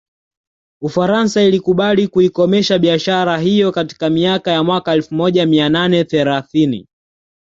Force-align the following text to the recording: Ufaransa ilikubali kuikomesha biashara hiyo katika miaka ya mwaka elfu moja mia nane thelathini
Ufaransa 0.81 1.41
ilikubali 1.41 2.07
kuikomesha 2.07 2.79
biashara 2.79 3.37
hiyo 3.37 3.71
katika 3.71 4.09
miaka 4.09 4.51
ya 4.51 4.63
mwaka 4.63 4.93
elfu 4.93 5.15
moja 5.15 5.45
mia 5.45 5.69
nane 5.69 6.03
thelathini 6.03 6.87